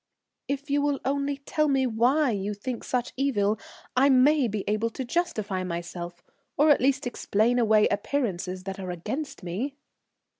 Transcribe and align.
"If 0.47 0.71
you 0.71 0.81
will 0.81 0.99
only 1.05 1.37
tell 1.37 1.67
me 1.67 1.85
why 1.85 2.31
you 2.31 2.55
think 2.55 2.83
such 2.83 3.13
evil 3.17 3.59
I 3.95 4.09
may 4.09 4.47
be 4.47 4.63
able 4.67 4.89
to 4.89 5.05
justify 5.05 5.63
myself, 5.63 6.23
or 6.57 6.71
at 6.71 6.81
least 6.81 7.05
explain 7.05 7.59
away 7.59 7.85
appearances 7.89 8.63
that 8.63 8.79
are 8.79 8.89
against 8.89 9.43
me." 9.43 9.75